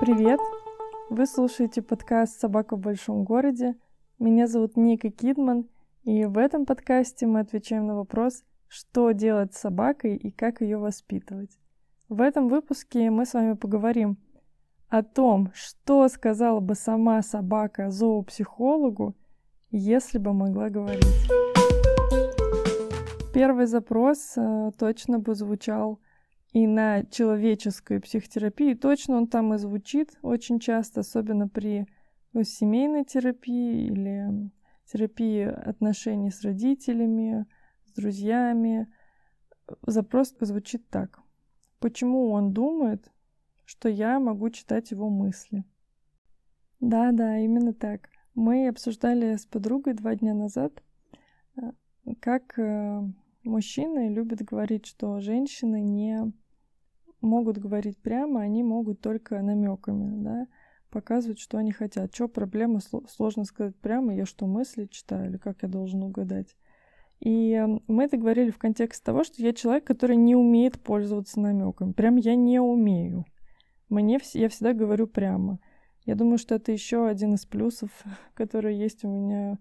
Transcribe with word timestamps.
Привет! 0.00 0.40
Вы 1.08 1.24
слушаете 1.26 1.82
подкаст 1.82 2.40
«Собака 2.40 2.74
в 2.74 2.80
большом 2.80 3.22
городе». 3.22 3.76
Меня 4.18 4.48
зовут 4.48 4.76
Ника 4.76 5.10
Кидман, 5.10 5.68
и 6.02 6.24
в 6.24 6.36
этом 6.36 6.66
подкасте 6.66 7.26
мы 7.26 7.40
отвечаем 7.40 7.86
на 7.86 7.94
вопрос, 7.94 8.42
что 8.66 9.12
делать 9.12 9.54
с 9.54 9.60
собакой 9.60 10.16
и 10.16 10.32
как 10.32 10.62
ее 10.62 10.78
воспитывать. 10.78 11.56
В 12.08 12.20
этом 12.20 12.48
выпуске 12.48 13.10
мы 13.10 13.24
с 13.24 13.34
вами 13.34 13.52
поговорим 13.52 14.16
о 14.88 15.04
том, 15.04 15.52
что 15.54 16.08
сказала 16.08 16.58
бы 16.58 16.74
сама 16.74 17.22
собака 17.22 17.92
зоопсихологу, 17.92 19.14
если 19.70 20.18
бы 20.18 20.32
могла 20.32 20.70
говорить. 20.70 21.47
Первый 23.38 23.66
запрос 23.66 24.32
э, 24.36 24.72
точно 24.76 25.20
бы 25.20 25.36
звучал 25.36 26.00
и 26.52 26.66
на 26.66 27.04
человеческую 27.04 28.02
психотерапию. 28.02 28.76
Точно 28.76 29.16
он 29.16 29.28
там 29.28 29.54
и 29.54 29.58
звучит 29.58 30.18
очень 30.22 30.58
часто, 30.58 31.02
особенно 31.02 31.46
при 31.46 31.86
семейной 32.34 33.04
терапии 33.04 33.86
или 33.86 34.50
терапии 34.92 35.44
отношений 35.44 36.32
с 36.32 36.42
родителями, 36.42 37.46
с 37.84 37.92
друзьями. 37.92 38.92
Запрос 39.86 40.34
звучит 40.40 40.88
так. 40.88 41.20
Почему 41.78 42.32
он 42.32 42.52
думает, 42.52 43.08
что 43.66 43.88
я 43.88 44.18
могу 44.18 44.50
читать 44.50 44.90
его 44.90 45.10
мысли? 45.10 45.62
Да, 46.80 47.12
да, 47.12 47.38
именно 47.38 47.72
так. 47.72 48.08
Мы 48.34 48.66
обсуждали 48.66 49.36
с 49.36 49.46
подругой 49.46 49.94
два 49.94 50.16
дня 50.16 50.34
назад, 50.34 50.82
э, 51.54 51.70
как 52.20 52.58
э, 52.58 53.04
мужчины 53.44 54.08
любят 54.08 54.42
говорить, 54.42 54.86
что 54.86 55.20
женщины 55.20 55.80
не 55.80 56.32
могут 57.20 57.58
говорить 57.58 57.98
прямо, 57.98 58.40
они 58.40 58.62
могут 58.62 59.00
только 59.00 59.40
намеками, 59.40 60.22
да, 60.22 60.46
показывать, 60.90 61.38
что 61.38 61.58
они 61.58 61.72
хотят. 61.72 62.14
Что 62.14 62.28
проблема, 62.28 62.80
сложно 63.08 63.44
сказать 63.44 63.76
прямо, 63.76 64.14
я 64.14 64.24
что, 64.24 64.46
мысли 64.46 64.86
читаю, 64.86 65.30
или 65.30 65.36
как 65.36 65.62
я 65.62 65.68
должен 65.68 66.02
угадать. 66.02 66.56
И 67.20 67.60
мы 67.88 68.04
это 68.04 68.16
говорили 68.16 68.50
в 68.50 68.58
контексте 68.58 69.04
того, 69.04 69.24
что 69.24 69.42
я 69.42 69.52
человек, 69.52 69.84
который 69.84 70.16
не 70.16 70.36
умеет 70.36 70.80
пользоваться 70.80 71.40
намеками. 71.40 71.92
Прям 71.92 72.16
я 72.16 72.36
не 72.36 72.60
умею. 72.60 73.24
Мне 73.88 74.20
я 74.34 74.48
всегда 74.48 74.72
говорю 74.72 75.08
прямо. 75.08 75.58
Я 76.04 76.14
думаю, 76.14 76.38
что 76.38 76.54
это 76.54 76.72
еще 76.72 77.06
один 77.06 77.34
из 77.34 77.44
плюсов, 77.44 77.90
который 78.34 78.76
есть 78.76 79.04
у 79.04 79.08
меня 79.08 79.58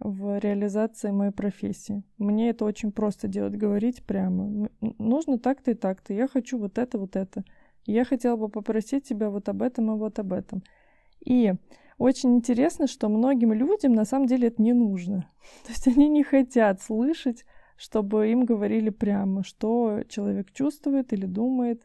в 0.00 0.38
реализации 0.38 1.10
моей 1.10 1.32
профессии. 1.32 2.02
Мне 2.18 2.50
это 2.50 2.64
очень 2.64 2.90
просто 2.90 3.28
делать, 3.28 3.56
говорить 3.56 4.02
прямо. 4.04 4.68
Нужно 4.80 5.38
так-то 5.38 5.70
и 5.70 5.74
так-то. 5.74 6.14
Я 6.14 6.26
хочу 6.26 6.58
вот 6.58 6.78
это, 6.78 6.98
вот 6.98 7.16
это. 7.16 7.44
Я 7.86 8.04
хотела 8.04 8.36
бы 8.36 8.48
попросить 8.48 9.06
тебя 9.06 9.30
вот 9.30 9.48
об 9.48 9.62
этом 9.62 9.92
и 9.92 9.98
вот 9.98 10.18
об 10.18 10.32
этом. 10.32 10.62
И 11.24 11.52
очень 11.98 12.36
интересно, 12.36 12.86
что 12.86 13.10
многим 13.10 13.52
людям 13.52 13.92
на 13.92 14.06
самом 14.06 14.26
деле 14.26 14.48
это 14.48 14.62
не 14.62 14.72
нужно. 14.72 15.28
То 15.66 15.68
есть 15.68 15.86
они 15.86 16.08
не 16.08 16.22
хотят 16.22 16.80
слышать, 16.80 17.44
чтобы 17.76 18.30
им 18.30 18.46
говорили 18.46 18.88
прямо, 18.88 19.44
что 19.44 20.02
человек 20.08 20.50
чувствует 20.52 21.12
или 21.12 21.26
думает, 21.26 21.82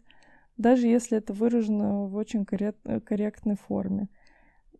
даже 0.58 0.88
если 0.88 1.18
это 1.18 1.34
выражено 1.34 2.06
в 2.06 2.16
очень 2.16 2.46
корректной 2.46 3.58
форме. 3.58 4.08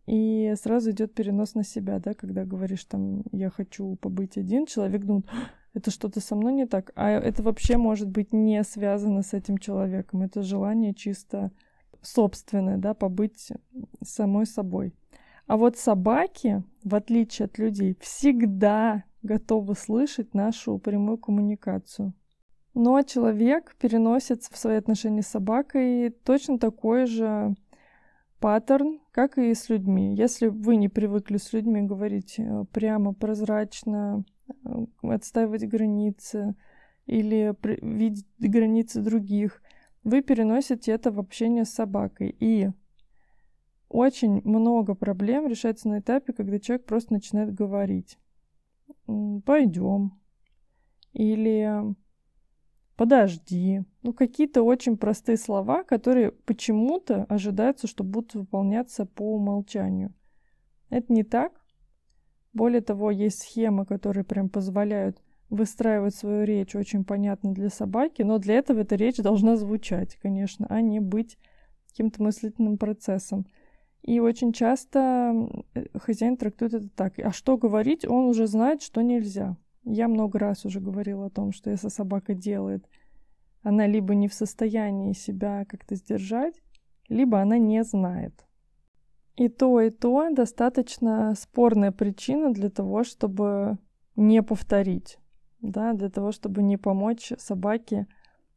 И 0.06 0.54
сразу 0.62 0.92
идет 0.92 1.14
перенос 1.14 1.54
на 1.54 1.64
себя, 1.64 1.98
да, 1.98 2.14
когда 2.14 2.44
говоришь 2.44 2.84
там, 2.84 3.22
я 3.32 3.50
хочу 3.50 3.96
побыть 3.96 4.36
один, 4.36 4.66
человек 4.66 5.04
думает, 5.04 5.26
это 5.74 5.90
что-то 5.90 6.20
со 6.20 6.36
мной 6.36 6.54
не 6.54 6.66
так, 6.66 6.92
а 6.94 7.10
это 7.10 7.42
вообще 7.42 7.76
может 7.76 8.08
быть 8.08 8.32
не 8.32 8.62
связано 8.62 9.22
с 9.22 9.34
этим 9.34 9.58
человеком, 9.58 10.22
это 10.22 10.42
желание 10.42 10.94
чисто 10.94 11.50
собственное, 12.02 12.78
да, 12.78 12.94
побыть 12.94 13.52
самой 14.02 14.46
собой. 14.46 14.94
А 15.46 15.56
вот 15.56 15.76
собаки, 15.76 16.62
в 16.84 16.94
отличие 16.94 17.46
от 17.46 17.58
людей, 17.58 17.96
всегда 18.00 19.04
готовы 19.22 19.74
слышать 19.74 20.34
нашу 20.34 20.78
прямую 20.78 21.18
коммуникацию. 21.18 22.14
Но 22.74 23.02
человек 23.02 23.74
переносит 23.80 24.42
в 24.44 24.56
свои 24.56 24.76
отношения 24.76 25.22
с 25.22 25.28
собакой 25.28 26.10
точно 26.10 26.58
такой 26.58 27.06
же 27.06 27.54
паттерн, 28.40 29.00
как 29.12 29.38
и 29.38 29.54
с 29.54 29.68
людьми. 29.68 30.14
Если 30.14 30.48
вы 30.48 30.76
не 30.76 30.88
привыкли 30.88 31.36
с 31.38 31.52
людьми 31.52 31.82
говорить 31.82 32.36
э, 32.38 32.64
прямо, 32.72 33.14
прозрачно, 33.14 34.24
э, 34.48 34.86
отстаивать 35.02 35.66
границы 35.66 36.54
или 37.06 37.54
видеть 37.82 38.26
границы 38.38 39.00
других, 39.02 39.62
вы 40.04 40.22
переносите 40.22 40.92
это 40.92 41.10
в 41.10 41.18
общение 41.18 41.64
с 41.64 41.70
собакой. 41.70 42.36
И 42.38 42.70
очень 43.88 44.42
много 44.44 44.94
проблем 44.94 45.46
решается 45.46 45.88
на 45.88 46.00
этапе, 46.00 46.32
когда 46.32 46.58
человек 46.58 46.86
просто 46.86 47.12
начинает 47.12 47.54
говорить. 47.54 48.18
Пойдем. 49.44 50.18
Или 51.12 51.94
подожди. 52.96 53.82
Ну, 54.02 54.12
какие-то 54.12 54.62
очень 54.62 54.96
простые 54.96 55.36
слова, 55.36 55.84
которые 55.84 56.32
почему-то 56.32 57.24
ожидаются, 57.24 57.86
что 57.86 58.04
будут 58.04 58.34
выполняться 58.34 59.06
по 59.06 59.34
умолчанию. 59.36 60.12
Это 60.90 61.12
не 61.12 61.22
так. 61.22 61.52
Более 62.52 62.80
того, 62.80 63.10
есть 63.10 63.42
схемы, 63.42 63.84
которые 63.84 64.24
прям 64.24 64.48
позволяют 64.48 65.22
выстраивать 65.50 66.14
свою 66.14 66.44
речь 66.44 66.74
очень 66.74 67.04
понятно 67.04 67.52
для 67.52 67.68
собаки, 67.68 68.22
но 68.22 68.38
для 68.38 68.54
этого 68.54 68.80
эта 68.80 68.96
речь 68.96 69.18
должна 69.18 69.56
звучать, 69.56 70.16
конечно, 70.16 70.66
а 70.68 70.80
не 70.80 71.00
быть 71.00 71.38
каким-то 71.88 72.22
мыслительным 72.22 72.78
процессом. 72.78 73.46
И 74.02 74.20
очень 74.20 74.52
часто 74.52 75.34
хозяин 75.94 76.36
трактует 76.36 76.74
это 76.74 76.88
так. 76.88 77.18
А 77.18 77.32
что 77.32 77.56
говорить, 77.56 78.06
он 78.06 78.26
уже 78.26 78.46
знает, 78.46 78.82
что 78.82 79.02
нельзя. 79.02 79.56
Я 79.88 80.08
много 80.08 80.40
раз 80.40 80.64
уже 80.64 80.80
говорила 80.80 81.26
о 81.26 81.30
том, 81.30 81.52
что 81.52 81.70
если 81.70 81.88
собака 81.88 82.34
делает, 82.34 82.84
она 83.62 83.86
либо 83.86 84.16
не 84.16 84.26
в 84.26 84.34
состоянии 84.34 85.12
себя 85.12 85.64
как-то 85.64 85.94
сдержать, 85.94 86.60
либо 87.08 87.40
она 87.40 87.56
не 87.58 87.84
знает. 87.84 88.44
И 89.36 89.48
то, 89.48 89.80
и 89.80 89.90
то 89.90 90.28
достаточно 90.32 91.34
спорная 91.36 91.92
причина 91.92 92.52
для 92.52 92.68
того, 92.68 93.04
чтобы 93.04 93.78
не 94.16 94.42
повторить, 94.42 95.18
да, 95.60 95.92
для 95.92 96.10
того, 96.10 96.32
чтобы 96.32 96.64
не 96.64 96.76
помочь 96.76 97.32
собаке 97.38 98.08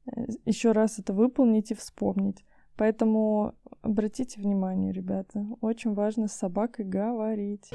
э, 0.05 0.25
еще 0.45 0.71
раз 0.71 0.97
это 0.97 1.13
выполнить 1.13 1.69
и 1.69 1.75
вспомнить. 1.75 2.43
Поэтому 2.75 3.53
обратите 3.81 4.41
внимание, 4.41 4.91
ребята, 4.91 5.45
очень 5.61 5.93
важно 5.93 6.27
с 6.27 6.33
собакой 6.33 6.85
говорить. 6.85 7.69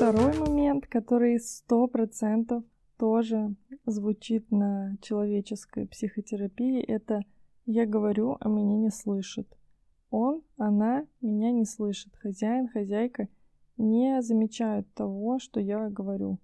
Второй 0.00 0.34
момент, 0.38 0.86
который 0.86 1.38
сто 1.38 1.86
процентов 1.86 2.64
тоже 2.96 3.54
звучит 3.84 4.50
на 4.50 4.96
человеческой 5.02 5.86
психотерапии, 5.86 6.80
это 6.80 7.20
«я 7.66 7.84
говорю, 7.84 8.38
а 8.40 8.48
меня 8.48 8.78
не 8.78 8.88
слышит». 8.88 9.46
Он, 10.08 10.40
она 10.56 11.04
меня 11.20 11.52
не 11.52 11.66
слышит. 11.66 12.16
Хозяин, 12.16 12.68
хозяйка 12.68 13.28
не 13.76 14.22
замечают 14.22 14.90
того, 14.94 15.38
что 15.38 15.60
я 15.60 15.90
говорю. 15.90 16.38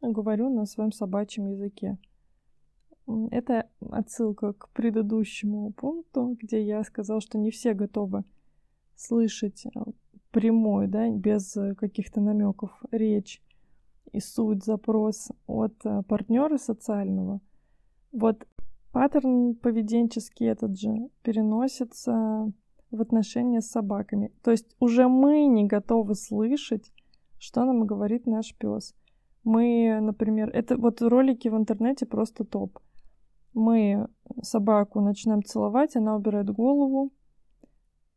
Говорю 0.00 0.48
на 0.48 0.64
своем 0.64 0.92
собачьем 0.92 1.48
языке. 1.48 1.98
Это 3.32 3.68
отсылка 3.80 4.52
к 4.52 4.68
предыдущему 4.68 5.72
пункту, 5.72 6.36
где 6.40 6.64
я 6.64 6.84
сказал, 6.84 7.20
что 7.20 7.36
не 7.36 7.50
все 7.50 7.74
готовы 7.74 8.22
слышать 8.94 9.66
прямой, 10.36 10.86
да, 10.86 11.08
без 11.08 11.56
э, 11.56 11.74
каких-то 11.74 12.20
намеков 12.20 12.70
речь 12.90 13.42
и 14.12 14.20
суть, 14.20 14.62
запрос 14.62 15.32
от 15.46 15.72
э, 15.86 16.02
партнера 16.06 16.58
социального, 16.58 17.40
вот 18.12 18.46
паттерн 18.92 19.54
поведенческий 19.54 20.46
этот 20.46 20.78
же 20.78 21.08
переносится 21.22 22.52
в 22.90 23.00
отношения 23.00 23.62
с 23.62 23.70
собаками. 23.70 24.30
То 24.42 24.50
есть 24.50 24.76
уже 24.78 25.08
мы 25.08 25.46
не 25.46 25.64
готовы 25.64 26.14
слышать, 26.14 26.92
что 27.38 27.64
нам 27.64 27.86
говорит 27.86 28.26
наш 28.26 28.54
пес. 28.58 28.94
Мы, 29.42 29.98
например, 30.02 30.50
это 30.50 30.76
вот 30.76 31.00
ролики 31.00 31.48
в 31.48 31.56
интернете 31.56 32.04
просто 32.04 32.44
топ. 32.44 32.78
Мы 33.54 34.06
собаку 34.42 35.00
начинаем 35.00 35.42
целовать, 35.42 35.96
она 35.96 36.14
убирает 36.14 36.50
голову, 36.50 37.10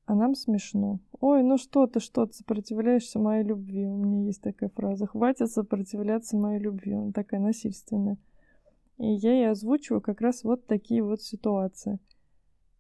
а 0.10 0.16
нам 0.16 0.34
смешно. 0.34 1.00
Ой, 1.20 1.44
ну 1.44 1.60
что 1.60 1.86
ты, 1.86 2.00
что 2.00 2.26
ты 2.26 2.34
сопротивляешься 2.34 3.20
моей 3.20 3.44
любви? 3.44 3.86
У 3.86 3.96
меня 3.96 4.26
есть 4.26 4.42
такая 4.42 4.72
фраза. 4.72 5.06
Хватит 5.06 5.52
сопротивляться 5.52 6.36
моей 6.36 6.60
любви. 6.60 6.94
Она 6.94 7.12
такая 7.12 7.40
насильственная. 7.40 8.18
И 8.98 9.06
я 9.06 9.34
ей 9.34 9.52
озвучиваю 9.52 10.02
как 10.02 10.20
раз 10.22 10.44
вот 10.44 10.66
такие 10.66 11.04
вот 11.04 11.22
ситуации. 11.22 12.00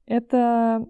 Это 0.07 0.87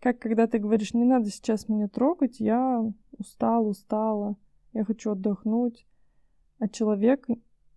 как 0.00 0.20
когда 0.20 0.46
ты 0.46 0.58
говоришь, 0.58 0.94
не 0.94 1.04
надо 1.04 1.28
сейчас 1.28 1.68
меня 1.68 1.86
трогать, 1.88 2.40
я 2.40 2.82
устал, 3.18 3.68
устала, 3.68 4.36
я 4.72 4.84
хочу 4.84 5.10
отдохнуть. 5.10 5.86
А 6.60 6.68
человек 6.68 7.26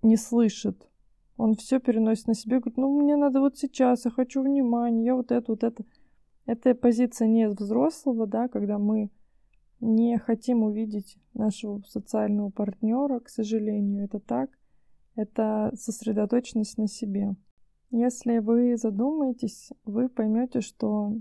не 0.02 0.16
слышит. 0.16 0.88
Он 1.36 1.56
все 1.56 1.82
переносит 1.82 2.28
на 2.28 2.36
себе, 2.36 2.60
говорит, 2.60 2.78
ну 2.78 3.02
мне 3.02 3.18
надо 3.18 3.42
вот 3.42 3.58
сейчас, 3.58 4.06
я 4.06 4.12
хочу 4.12 4.44
внимания, 4.44 5.08
я 5.08 5.16
вот 5.16 5.34
это, 5.34 5.52
вот 5.52 5.66
это. 5.66 5.84
Это 6.52 6.76
позиция 6.76 7.30
не 7.30 7.48
взрослого, 7.48 8.28
да, 8.28 8.50
когда 8.50 8.78
мы 8.78 9.10
не 9.80 10.18
хотим 10.18 10.64
увидеть 10.64 11.18
нашего 11.34 11.82
социального 11.88 12.50
партнера, 12.50 13.22
к 13.22 13.30
сожалению, 13.30 14.04
это 14.04 14.20
так. 14.20 14.50
Это 15.16 15.72
сосредоточенность 15.78 16.78
на 16.78 16.90
себе. 16.90 17.38
Если 17.90 18.40
вы 18.40 18.76
задумаетесь, 18.76 19.72
вы 19.86 20.10
поймете, 20.10 20.60
что 20.60 21.14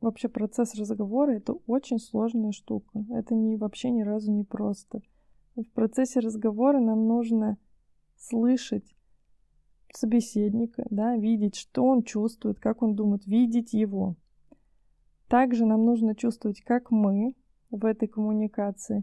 вообще 0.00 0.28
процесс 0.28 0.76
разговора 0.76 1.32
это 1.32 1.54
очень 1.66 1.98
сложная 1.98 2.52
штука. 2.52 3.04
Это 3.10 3.34
не 3.34 3.56
вообще 3.56 3.90
ни 3.90 4.02
разу 4.02 4.30
не 4.30 4.44
просто. 4.44 5.00
В 5.56 5.64
процессе 5.74 6.20
разговора 6.20 6.78
нам 6.78 7.08
нужно 7.08 7.58
слышать 8.16 8.94
собеседника, 9.92 10.86
да, 10.88 11.16
видеть, 11.16 11.56
что 11.56 11.82
он 11.82 12.04
чувствует, 12.04 12.60
как 12.60 12.80
он 12.82 12.94
думает, 12.94 13.26
видеть 13.26 13.72
его. 13.72 14.14
Также 15.32 15.64
нам 15.64 15.86
нужно 15.86 16.14
чувствовать, 16.14 16.60
как 16.60 16.90
мы 16.90 17.34
в 17.70 17.86
этой 17.86 18.06
коммуникации, 18.06 19.02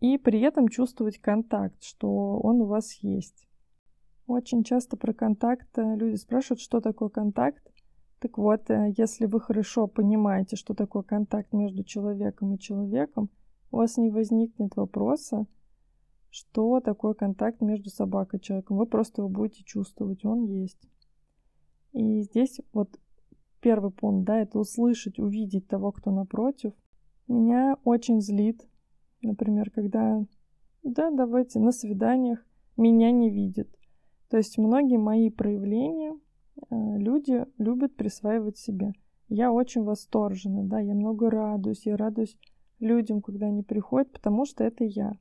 и 0.00 0.18
при 0.18 0.38
этом 0.42 0.68
чувствовать 0.68 1.16
контакт, 1.16 1.82
что 1.82 2.38
он 2.40 2.60
у 2.60 2.66
вас 2.66 2.92
есть. 2.96 3.48
Очень 4.26 4.64
часто 4.64 4.98
про 4.98 5.14
контакт 5.14 5.66
э, 5.78 5.96
люди 5.96 6.16
спрашивают, 6.16 6.60
что 6.60 6.82
такое 6.82 7.08
контакт. 7.08 7.66
Так 8.18 8.36
вот, 8.36 8.68
э, 8.68 8.92
если 8.98 9.24
вы 9.24 9.40
хорошо 9.40 9.86
понимаете, 9.86 10.56
что 10.56 10.74
такое 10.74 11.04
контакт 11.04 11.54
между 11.54 11.84
человеком 11.84 12.54
и 12.54 12.58
человеком, 12.58 13.30
у 13.70 13.78
вас 13.78 13.96
не 13.96 14.10
возникнет 14.10 14.76
вопроса, 14.76 15.46
что 16.28 16.80
такое 16.80 17.14
контакт 17.14 17.62
между 17.62 17.88
собакой 17.88 18.40
и 18.40 18.42
человеком. 18.42 18.76
Вы 18.76 18.84
просто 18.84 19.22
его 19.22 19.30
будете 19.30 19.64
чувствовать, 19.64 20.22
он 20.26 20.44
есть. 20.44 20.86
И 21.94 22.20
здесь 22.20 22.60
вот 22.74 22.90
первый 23.62 23.92
пункт, 23.92 24.26
да, 24.26 24.40
это 24.40 24.58
услышать, 24.58 25.18
увидеть 25.18 25.68
того, 25.68 25.92
кто 25.92 26.10
напротив. 26.10 26.72
Меня 27.28 27.78
очень 27.84 28.20
злит, 28.20 28.68
например, 29.22 29.70
когда, 29.70 30.22
да, 30.82 31.10
давайте 31.10 31.60
на 31.60 31.72
свиданиях 31.72 32.44
меня 32.76 33.10
не 33.10 33.30
видят. 33.30 33.68
То 34.28 34.36
есть 34.36 34.58
многие 34.58 34.98
мои 34.98 35.30
проявления 35.30 36.12
э, 36.70 36.98
люди 36.98 37.46
любят 37.58 37.94
присваивать 37.94 38.58
себе. 38.58 38.92
Я 39.28 39.52
очень 39.52 39.82
восторжена, 39.82 40.64
да, 40.64 40.80
я 40.80 40.94
много 40.94 41.30
радуюсь, 41.30 41.86
я 41.86 41.96
радуюсь 41.96 42.36
людям, 42.80 43.22
когда 43.22 43.46
они 43.46 43.62
приходят, 43.62 44.12
потому 44.12 44.44
что 44.44 44.64
это 44.64 44.84
я. 44.84 45.12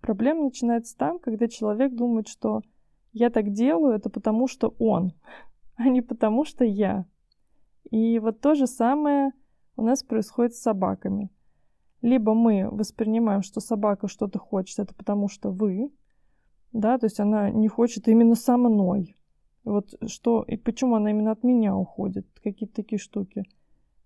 Проблема 0.00 0.44
начинается 0.44 0.96
там, 0.96 1.18
когда 1.18 1.48
человек 1.48 1.92
думает, 1.94 2.28
что 2.28 2.62
я 3.12 3.30
так 3.30 3.52
делаю, 3.52 3.94
это 3.94 4.08
потому 4.10 4.46
что 4.46 4.74
он, 4.78 5.12
а 5.76 5.88
не 5.88 6.00
потому 6.00 6.44
что 6.44 6.64
я. 6.64 7.04
И 7.90 8.18
вот 8.18 8.40
то 8.40 8.54
же 8.54 8.66
самое 8.66 9.32
у 9.76 9.82
нас 9.82 10.02
происходит 10.02 10.54
с 10.54 10.62
собаками. 10.62 11.30
Либо 12.02 12.34
мы 12.34 12.68
воспринимаем, 12.70 13.42
что 13.42 13.60
собака 13.60 14.08
что-то 14.08 14.38
хочет, 14.38 14.78
это 14.78 14.94
потому 14.94 15.28
что 15.28 15.50
вы, 15.50 15.90
да, 16.72 16.98
то 16.98 17.06
есть 17.06 17.20
она 17.20 17.50
не 17.50 17.68
хочет 17.68 18.08
именно 18.08 18.34
со 18.34 18.56
мной. 18.56 19.16
Вот 19.64 19.94
что, 20.06 20.42
и 20.42 20.56
почему 20.56 20.94
она 20.96 21.10
именно 21.10 21.32
от 21.32 21.42
меня 21.42 21.76
уходит, 21.76 22.26
какие-то 22.42 22.74
такие 22.76 22.98
штуки. 22.98 23.44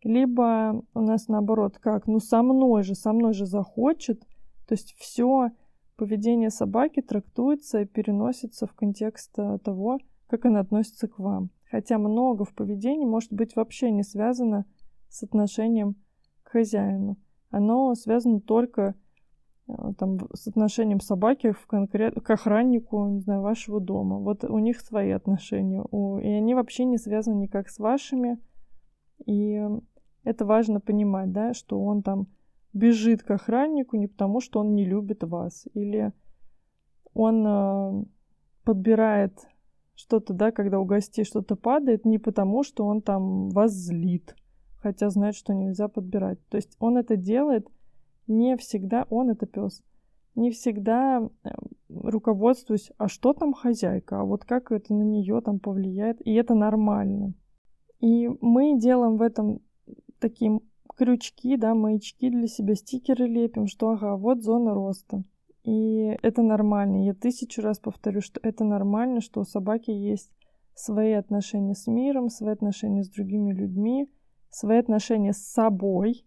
Либо 0.03 0.83
у 0.95 1.01
нас 1.01 1.29
наоборот, 1.29 1.79
как, 1.79 2.07
ну 2.07 2.21
со 2.21 2.43
мной 2.43 2.83
же, 2.83 2.95
со 2.95 3.13
мной 3.13 3.35
же 3.35 3.45
захочет, 3.45 4.21
то 4.67 4.73
есть 4.73 4.95
все 4.97 5.51
поведение 5.97 6.49
собаки 6.49 7.03
трактуется 7.03 7.83
и 7.83 7.85
переносится 7.85 8.67
в 8.67 8.73
контекст 8.73 9.39
э, 9.39 9.59
того, 9.63 9.99
как 10.29 10.47
она 10.47 10.61
относится 10.61 11.09
к 11.09 11.19
вам. 11.19 11.51
Хотя 11.71 11.99
много 11.99 12.45
в 12.45 12.55
поведении 12.55 13.07
может 13.07 13.33
быть 13.33 13.55
вообще 13.57 13.91
не 13.91 14.03
связано 14.03 14.65
с 15.09 15.23
отношением 15.23 15.97
к 16.43 16.51
хозяину. 16.51 17.17
Оно 17.51 17.95
связано 17.95 18.41
только 18.41 18.95
Э, 19.71 19.93
там, 19.99 20.19
с 20.35 20.47
отношением 20.47 21.01
собаки 21.01 21.53
в 21.53 21.67
конкрет... 21.67 22.15
к 22.15 22.31
охраннику, 22.31 23.07
не 23.07 23.21
знаю, 23.21 23.43
вашего 23.43 23.81
дома. 23.81 24.19
Вот 24.19 24.45
у 24.45 24.59
них 24.59 24.81
свои 24.81 25.11
отношения. 25.11 25.83
У... 25.91 26.19
И 26.19 26.27
они 26.27 26.55
вообще 26.55 26.85
не 26.85 26.99
связаны 26.99 27.43
никак 27.43 27.69
с 27.69 27.79
вашими. 27.79 28.39
И 29.27 29.61
это 30.25 30.45
важно 30.45 30.81
понимать, 30.81 31.33
да, 31.33 31.55
что 31.55 31.83
он 31.83 32.03
там 32.03 32.27
бежит 32.73 33.23
к 33.23 33.31
охраннику 33.31 33.97
не 33.97 34.07
потому, 34.07 34.41
что 34.41 34.61
он 34.61 34.75
не 34.75 34.85
любит 34.85 35.25
вас. 35.25 35.67
Или 35.75 36.13
он 37.13 37.47
э, 37.47 38.05
подбирает 38.65 39.47
что-то, 40.01 40.35
да, 40.35 40.51
когда 40.51 40.81
у 40.81 40.85
гостей 40.85 41.25
что-то 41.25 41.57
падает, 41.57 42.05
не 42.05 42.19
потому, 42.19 42.63
что 42.63 42.87
он 42.87 43.03
там 43.03 43.51
вас 43.51 43.73
злит, 43.73 44.35
хотя 44.77 45.11
знает, 45.11 45.35
что 45.35 45.55
нельзя 45.55 45.89
подбирать. 45.89 46.39
То 46.49 46.57
есть 46.57 46.77
он 46.79 46.97
это 46.97 47.17
делает– 47.17 47.69
не 48.31 48.57
всегда 48.57 49.07
он 49.11 49.31
это 49.31 49.47
пес. 49.47 49.83
Не 50.37 50.53
всегда 50.53 51.21
э, 51.43 51.51
руководствуюсь, 51.89 52.93
а 52.97 53.09
что 53.09 53.35
там 53.35 53.53
хозяйка, 53.53 54.21
а 54.21 54.25
вот 54.25 54.45
как 54.45 54.71
это 54.71 54.95
на 54.95 55.03
нее 55.03 55.41
там 55.41 55.59
повлияет, 55.59 56.25
и 56.25 56.33
это 56.35 56.55
нормально. 56.55 57.35
И 57.99 58.29
мы 58.41 58.79
делаем 58.79 59.17
в 59.17 59.23
этом 59.23 59.61
такие 60.21 60.61
крючки, 60.97 61.57
да, 61.57 61.75
маячки 61.75 62.31
для 62.31 62.47
себя, 62.47 62.77
стикеры 62.77 63.27
лепим, 63.27 63.67
что 63.67 63.91
ага, 63.91 64.17
вот 64.17 64.43
зона 64.45 64.75
роста. 64.75 65.25
И 65.63 66.17
это 66.23 66.43
нормально. 66.43 67.05
Я 67.05 67.15
тысячу 67.15 67.63
раз 67.63 67.79
повторю, 67.79 68.21
что 68.21 68.41
это 68.43 68.65
нормально, 68.65 69.21
что 69.21 69.41
у 69.41 69.45
собаки 69.45 69.91
есть 69.91 70.33
свои 70.75 71.13
отношения 71.13 71.75
с 71.75 71.87
миром, 71.87 72.29
свои 72.29 72.53
отношения 72.53 73.03
с 73.03 73.11
другими 73.11 73.53
людьми, 73.53 74.11
свои 74.51 74.79
отношения 74.79 75.33
с 75.33 75.45
собой, 75.45 76.25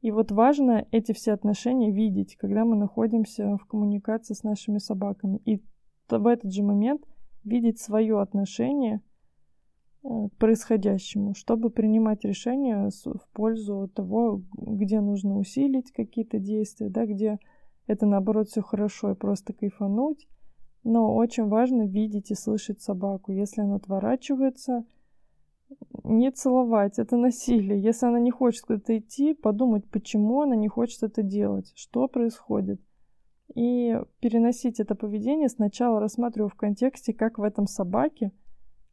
и 0.00 0.10
вот 0.12 0.30
важно 0.30 0.86
эти 0.92 1.12
все 1.12 1.32
отношения 1.32 1.90
видеть, 1.90 2.36
когда 2.36 2.64
мы 2.64 2.76
находимся 2.76 3.56
в 3.56 3.66
коммуникации 3.66 4.32
с 4.34 4.42
нашими 4.42 4.78
собаками. 4.78 5.40
И 5.44 5.62
в 6.08 6.26
этот 6.26 6.52
же 6.52 6.62
момент 6.62 7.02
видеть 7.44 7.80
свое 7.80 8.20
отношение 8.20 9.02
э, 10.02 10.08
к 10.08 10.36
происходящему, 10.38 11.34
чтобы 11.34 11.68
принимать 11.70 12.24
решения 12.24 12.88
в 13.04 13.28
пользу 13.34 13.90
того, 13.94 14.42
где 14.56 15.00
нужно 15.00 15.36
усилить 15.36 15.92
какие-то 15.92 16.38
действия, 16.38 16.88
да, 16.88 17.04
где 17.04 17.38
это 17.90 18.06
наоборот 18.06 18.48
все 18.48 18.62
хорошо 18.62 19.10
и 19.10 19.14
просто 19.14 19.52
кайфануть. 19.52 20.28
Но 20.84 21.14
очень 21.14 21.48
важно 21.48 21.86
видеть 21.86 22.30
и 22.30 22.34
слышать 22.34 22.80
собаку. 22.80 23.32
Если 23.32 23.60
она 23.60 23.76
отворачивается, 23.76 24.84
не 26.04 26.30
целовать, 26.30 26.98
это 26.98 27.16
насилие. 27.16 27.82
Если 27.82 28.06
она 28.06 28.20
не 28.20 28.30
хочет 28.30 28.64
куда-то 28.64 28.96
идти, 28.96 29.34
подумать, 29.34 29.84
почему 29.90 30.40
она 30.40 30.56
не 30.56 30.68
хочет 30.68 31.02
это 31.02 31.22
делать, 31.22 31.72
что 31.74 32.08
происходит. 32.08 32.80
И 33.54 34.00
переносить 34.20 34.78
это 34.78 34.94
поведение 34.94 35.48
сначала 35.48 36.00
рассматриваю 36.00 36.48
в 36.48 36.54
контексте, 36.54 37.12
как 37.12 37.38
в 37.38 37.42
этом 37.42 37.66
собаке, 37.66 38.30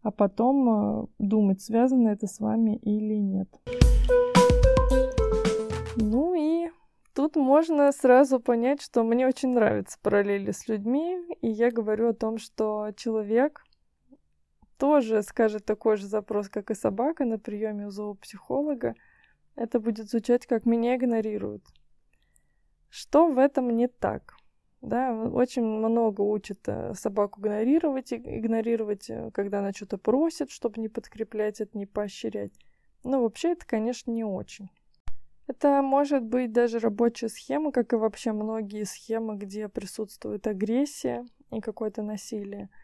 а 0.01 0.09
потом 0.09 0.69
э, 0.69 1.07
думать, 1.19 1.61
связано 1.61 2.09
это 2.09 2.25
с 2.25 2.39
вами 2.39 2.77
или 2.77 3.15
нет. 3.15 3.47
Ну 5.97 6.33
и 6.33 6.56
тут 7.17 7.35
можно 7.35 7.91
сразу 7.91 8.39
понять, 8.39 8.79
что 8.79 9.03
мне 9.03 9.25
очень 9.25 9.49
нравятся 9.49 9.97
параллели 10.03 10.51
с 10.51 10.67
людьми, 10.67 11.17
и 11.41 11.47
я 11.49 11.71
говорю 11.71 12.09
о 12.09 12.13
том, 12.13 12.37
что 12.37 12.91
человек 12.95 13.63
тоже 14.77 15.23
скажет 15.23 15.65
такой 15.65 15.97
же 15.97 16.05
запрос, 16.05 16.47
как 16.47 16.69
и 16.69 16.75
собака 16.75 17.25
на 17.25 17.39
приеме 17.39 17.87
у 17.87 17.89
зоопсихолога, 17.89 18.93
это 19.55 19.79
будет 19.79 20.11
звучать 20.11 20.45
как 20.45 20.67
«меня 20.67 20.95
игнорируют». 20.95 21.63
Что 22.87 23.25
в 23.25 23.39
этом 23.39 23.71
не 23.71 23.87
так? 23.87 24.35
Да, 24.81 25.11
очень 25.11 25.63
много 25.63 26.21
учат 26.21 26.59
э, 26.67 26.93
собаку 26.93 27.41
игнорировать, 27.41 28.13
игнорировать, 28.13 29.09
э, 29.09 29.31
когда 29.33 29.59
она 29.59 29.71
что-то 29.71 29.97
просит, 29.97 30.51
чтобы 30.51 30.79
не 30.79 30.87
подкреплять 30.87 31.61
это, 31.61 31.75
не 31.75 31.87
поощрять. 31.87 32.53
Но 33.03 33.23
вообще 33.23 33.53
это, 33.53 33.65
конечно, 33.65 34.11
не 34.11 34.23
очень. 34.23 34.69
Это 35.47 35.81
может 35.81 36.23
быть 36.23 36.51
даже 36.51 36.79
рабочая 36.79 37.29
схема, 37.29 37.71
как 37.71 37.93
и 37.93 37.95
вообще 37.95 38.33
многие 38.33 38.83
схемы, 38.83 39.37
где 39.37 39.69
присутствует 39.69 40.45
агрессия 40.45 41.25
и 41.51 41.61
какое-то 41.61 42.01
насилие– 42.01 42.69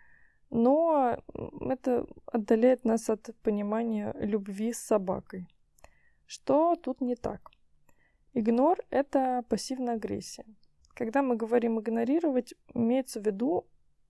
но 0.55 1.17
это 1.61 2.05
отдаляет 2.27 2.85
нас 2.85 3.09
от 3.09 3.35
понимания 3.41 4.13
любви 4.19 4.71
с 4.71 4.77
собакой. 4.77 5.47
Что 6.27 6.75
тут 6.75 7.01
не 7.01 7.15
так? 7.15 7.49
Игнор— 8.35 8.77
это 8.91 9.43
пассивная 9.49 9.95
агрессия. 9.95 10.45
Когда 10.93 11.23
мы 11.23 11.35
говорим 11.37 11.79
игнорировать, 11.79 12.53
имеется 12.75 13.19
в 13.19 13.25
виду 13.25 13.65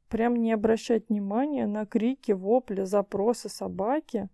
прям 0.09 0.35
не 0.35 0.51
обращать 0.51 1.07
внимания 1.07 1.65
на 1.65 1.85
крики, 1.85 2.33
вопли, 2.33 2.83
запросы 2.83 3.47
собаки, 3.47 4.27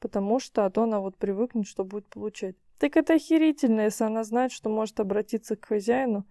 потому 0.00 0.40
что 0.40 0.66
а 0.66 0.70
то 0.70 0.82
она 0.82 0.98
вот 0.98 1.16
привыкнет, 1.16 1.68
что 1.68 1.84
будет 1.84 2.08
получать. 2.08 2.56
Так 2.80 2.96
это 2.96 3.12
охерительно, 3.12 3.82
если 3.82 4.04
она 4.04 4.24
знает, 4.24 4.52
что 4.52 4.70
может 4.70 5.00
обратиться 5.00 5.54
к 5.54 5.66
хозяину 5.66 6.26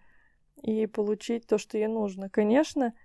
и 0.64 0.88
получить 0.88 1.46
то, 1.46 1.60
что 1.60 1.78
ей 1.78 1.86
нужно. 1.86 2.28
Конечно, 2.28 2.96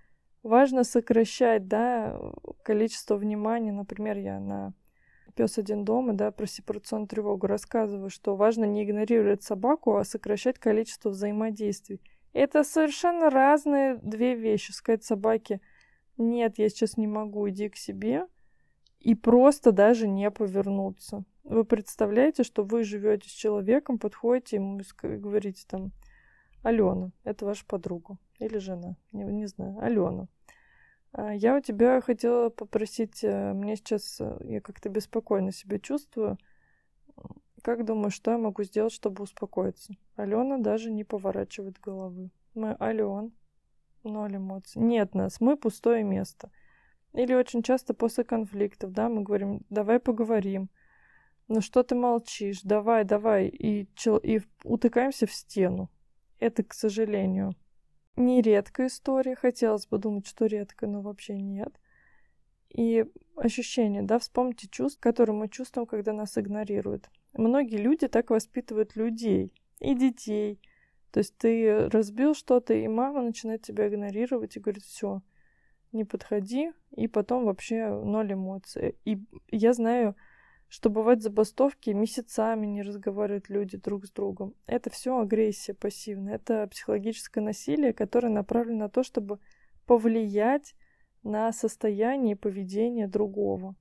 важно 0.42 0.82
сокращать, 0.82 1.68
да, 1.68 2.18
количество 2.62 3.16
внимания. 3.16 3.70
Например, 3.70 4.16
я 4.16 4.40
на 4.40 4.72
пес 5.34 5.58
один 5.58 5.84
дома, 5.84 6.14
да, 6.14 6.30
про 6.30 6.46
сепарационную 6.46 7.06
тревогу 7.06 7.46
рассказываю, 7.46 8.08
что 8.08 8.34
важно 8.34 8.64
не 8.64 8.82
игнорировать 8.82 9.42
собаку, 9.42 9.94
а 9.96 10.04
сокращать 10.04 10.58
количество 10.58 11.10
взаимодействий. 11.10 12.00
Это 12.32 12.64
совершенно 12.64 13.28
разные 13.28 13.96
две 13.96 14.36
вещи. 14.36 14.72
Сказать 14.72 15.04
собаке, 15.04 15.60
нет, 16.16 16.56
я 16.56 16.70
сейчас 16.70 16.96
не 16.96 17.06
могу, 17.06 17.50
иди 17.50 17.68
к 17.68 17.76
себе, 17.76 18.26
и 19.04 19.14
просто 19.14 19.70
даже 19.70 20.08
не 20.08 20.30
повернуться. 20.30 21.24
Вы 21.44 21.64
представляете, 21.64 22.42
что 22.42 22.64
вы 22.64 22.84
живете 22.84 23.28
с 23.28 23.32
человеком, 23.32 23.98
подходите 23.98 24.56
ему 24.56 24.80
и 24.80 25.16
говорите 25.16 25.64
там, 25.68 25.92
Алена, 26.62 27.10
это 27.22 27.44
ваша 27.44 27.66
подруга 27.66 28.16
или 28.38 28.56
жена, 28.56 28.96
не, 29.12 29.24
не 29.24 29.46
знаю, 29.46 29.78
Алена. 29.78 30.26
А, 31.12 31.34
я 31.34 31.54
у 31.58 31.60
тебя 31.60 32.00
хотела 32.00 32.48
попросить, 32.48 33.22
э, 33.22 33.52
мне 33.52 33.76
сейчас, 33.76 34.22
э, 34.22 34.38
я 34.44 34.62
как-то 34.62 34.88
беспокойно 34.88 35.52
себя 35.52 35.78
чувствую. 35.78 36.38
Как 37.62 37.84
думаешь, 37.84 38.14
что 38.14 38.30
я 38.30 38.38
могу 38.38 38.62
сделать, 38.62 38.92
чтобы 38.94 39.22
успокоиться? 39.22 39.94
Алена 40.16 40.56
даже 40.56 40.90
не 40.90 41.04
поворачивает 41.04 41.78
головы. 41.78 42.30
Мы 42.54 42.74
Ален, 42.80 43.32
ноль 44.02 44.36
эмоций. 44.36 44.80
Нет 44.80 45.14
нас, 45.14 45.42
мы 45.42 45.58
пустое 45.58 46.02
место. 46.04 46.50
Или 47.14 47.32
очень 47.32 47.62
часто 47.62 47.94
после 47.94 48.24
конфликтов, 48.24 48.92
да, 48.92 49.08
мы 49.08 49.22
говорим, 49.22 49.62
давай 49.70 50.00
поговорим. 50.00 50.68
Ну 51.46 51.60
что 51.60 51.82
ты 51.84 51.94
молчишь? 51.94 52.62
Давай, 52.62 53.04
давай. 53.04 53.46
И, 53.46 53.88
и 54.22 54.40
утыкаемся 54.64 55.26
в 55.26 55.32
стену. 55.32 55.90
Это, 56.40 56.64
к 56.64 56.74
сожалению, 56.74 57.54
не 58.16 58.42
редкая 58.42 58.88
история. 58.88 59.36
Хотелось 59.36 59.86
бы 59.86 59.98
думать, 59.98 60.26
что 60.26 60.46
редко, 60.46 60.88
но 60.88 61.02
вообще 61.02 61.38
нет. 61.38 61.78
И 62.70 63.04
ощущение, 63.36 64.02
да, 64.02 64.18
вспомните 64.18 64.68
чувств, 64.68 64.98
которые 65.00 65.36
мы 65.36 65.48
чувствуем, 65.48 65.86
когда 65.86 66.12
нас 66.12 66.36
игнорируют. 66.36 67.08
Многие 67.34 67.76
люди 67.76 68.08
так 68.08 68.30
воспитывают 68.30 68.96
людей 68.96 69.52
и 69.78 69.94
детей. 69.94 70.60
То 71.12 71.18
есть 71.18 71.36
ты 71.36 71.88
разбил 71.90 72.34
что-то, 72.34 72.74
и 72.74 72.88
мама 72.88 73.22
начинает 73.22 73.62
тебя 73.62 73.86
игнорировать 73.86 74.56
и 74.56 74.60
говорит, 74.60 74.82
все, 74.82 75.22
не 75.94 76.04
подходи, 76.04 76.72
и 76.96 77.08
потом 77.08 77.44
вообще 77.44 77.88
ноль 77.88 78.34
эмоций. 78.34 78.96
И 79.04 79.18
я 79.50 79.72
знаю, 79.72 80.16
что 80.68 80.90
бывают 80.90 81.22
забастовки, 81.22 81.90
месяцами 81.90 82.66
не 82.66 82.82
разговаривают 82.82 83.48
люди 83.48 83.76
друг 83.76 84.06
с 84.06 84.10
другом. 84.10 84.54
Это 84.66 84.90
все 84.90 85.18
агрессия 85.18 85.74
пассивная, 85.74 86.34
это 86.34 86.66
психологическое 86.66 87.40
насилие, 87.40 87.92
которое 87.92 88.28
направлено 88.28 88.80
на 88.80 88.88
то, 88.88 89.02
чтобы 89.02 89.38
повлиять 89.86 90.74
на 91.22 91.52
состояние 91.52 92.32
и 92.32 92.38
поведение 92.38 93.06
другого. 93.08 93.76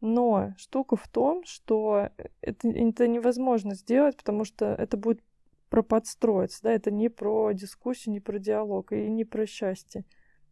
Но 0.00 0.52
штука 0.58 0.96
в 0.96 1.08
том, 1.08 1.44
что 1.44 2.10
это, 2.40 2.68
это 2.68 3.08
невозможно 3.08 3.74
сделать, 3.74 4.16
потому 4.16 4.44
что 4.44 4.66
это 4.66 4.96
будет 4.96 5.22
про 5.70 5.82
подстроиться, 5.82 6.62
да, 6.62 6.72
это 6.72 6.90
не 6.90 7.08
про 7.08 7.52
дискуссию, 7.52 8.12
не 8.12 8.20
про 8.20 8.38
диалог 8.38 8.92
и 8.92 9.08
не 9.08 9.24
про 9.24 9.46
счастье. 9.46 10.04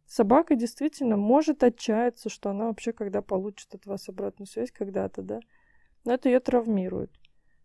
Собака 0.05 0.55
действительно 0.55 1.17
может 1.17 1.63
отчаяться, 1.63 2.29
что 2.29 2.49
она 2.49 2.67
вообще 2.67 2.93
когда 2.93 3.21
получит 3.21 3.73
от 3.73 3.85
вас 3.85 4.09
обратную 4.09 4.47
связь 4.47 4.71
когда-то, 4.71 5.21
да, 5.21 5.39
но 6.03 6.13
это 6.13 6.29
ее 6.29 6.39
травмирует. 6.39 7.11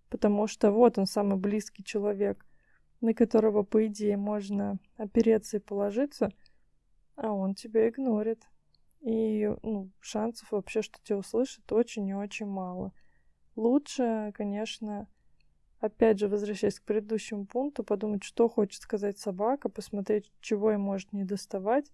Потому 0.08 0.46
что 0.46 0.70
вот 0.70 0.98
он 0.98 1.06
самый 1.06 1.38
близкий 1.38 1.84
человек, 1.84 2.46
на 3.00 3.12
которого, 3.14 3.62
по 3.62 3.86
идее, 3.86 4.16
можно 4.16 4.78
опереться 4.96 5.58
и 5.58 5.60
положиться, 5.60 6.32
а 7.16 7.32
он 7.32 7.54
тебя 7.54 7.88
игнорит. 7.88 8.42
И 9.00 9.48
ну, 9.62 9.90
шансов 10.00 10.50
вообще, 10.50 10.82
что 10.82 10.98
тебя 11.02 11.18
услышат, 11.18 11.70
очень 11.72 12.08
и 12.08 12.14
очень 12.14 12.46
мало. 12.46 12.92
Лучше, 13.54 14.32
конечно, 14.34 15.08
опять 15.80 16.18
же, 16.18 16.28
возвращаясь 16.28 16.80
к 16.80 16.84
предыдущему 16.84 17.46
пункту, 17.46 17.84
подумать, 17.84 18.24
что 18.24 18.48
хочет 18.48 18.82
сказать 18.82 19.18
собака, 19.18 19.68
посмотреть, 19.68 20.32
чего 20.40 20.70
ей 20.70 20.78
может 20.78 21.12
не 21.12 21.24
доставать, 21.24 21.92